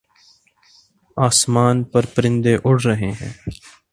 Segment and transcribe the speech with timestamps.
[1.17, 3.31] آسمان پر پرندے اڑ رہے ہیں